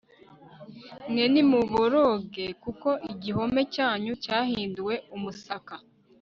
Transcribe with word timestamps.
mwe 1.11 1.23
nimuboroge 1.33 2.45
kuko 2.63 2.89
igihome 3.11 3.61
cyanyu 3.73 4.13
cyahinduwe 4.23 4.95
umusaka 5.15 5.73